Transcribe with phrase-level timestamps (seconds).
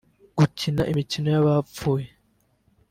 [0.37, 2.07] gukina imikino y’abapfuye